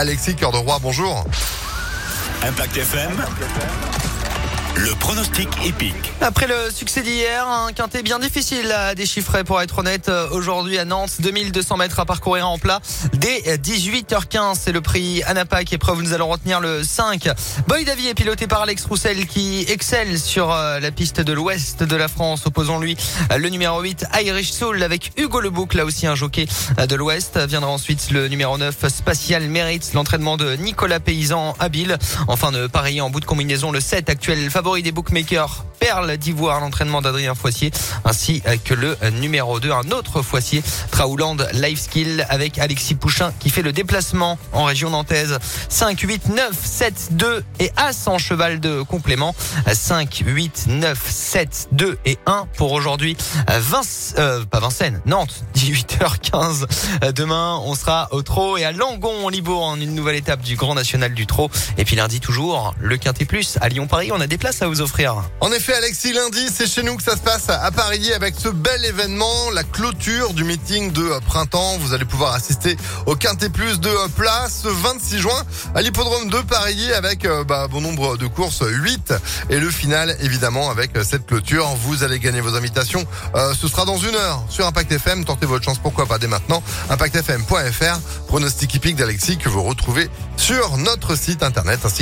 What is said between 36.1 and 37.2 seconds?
d'Ivoire, l'entraînement